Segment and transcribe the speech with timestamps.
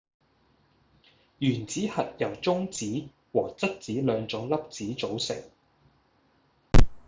[1.37, 5.43] 原子核由中子和質子兩種粒子組成